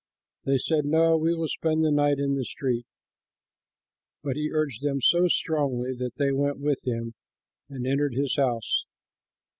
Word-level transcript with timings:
They 0.45 0.57
said, 0.57 0.85
"No, 0.85 1.15
we 1.15 1.35
will 1.35 1.47
spend 1.47 1.85
the 1.85 1.91
night 1.91 2.17
in 2.17 2.33
the 2.35 2.43
street." 2.43 2.87
But 4.23 4.35
he 4.35 4.49
urged 4.51 4.81
them 4.81 4.99
so 4.99 5.27
strongly 5.27 5.93
that 5.93 6.15
they 6.15 6.31
went 6.31 6.57
with 6.57 6.87
him 6.87 7.13
and 7.69 7.85
entered 7.85 8.15
his 8.15 8.35
house. 8.35 8.85